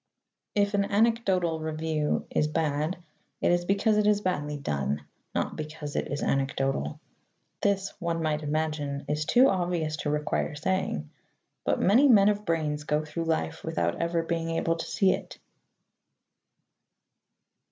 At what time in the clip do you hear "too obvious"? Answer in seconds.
9.25-9.97